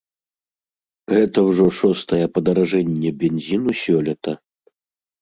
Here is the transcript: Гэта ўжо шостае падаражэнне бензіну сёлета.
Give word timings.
Гэта 1.15 1.37
ўжо 1.49 1.67
шостае 1.81 2.21
падаражэнне 2.39 3.09
бензіну 3.23 3.81
сёлета. 3.85 4.31